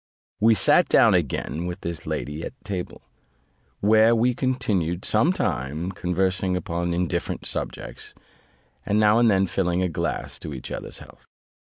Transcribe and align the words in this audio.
We 0.39 0.55
sat 0.55 0.89
down 0.89 1.13
again 1.13 1.67
with 1.67 1.81
this 1.81 2.07
lady 2.07 2.41
at 2.43 2.53
table, 2.63 3.03
where 3.81 4.15
we 4.15 4.33
continued 4.33 5.05
some 5.05 5.31
time, 5.31 5.91
conversing 5.91 6.57
upon 6.57 6.91
indifferent 6.95 7.45
subjects; 7.45 8.15
and 8.83 8.99
now 8.99 9.19
and 9.19 9.29
then 9.29 9.45
filling 9.45 9.83
a 9.83 9.89
glass 9.89 10.39
to 10.39 10.55
each 10.55 10.71
other's 10.71 10.97
health. 10.97 11.27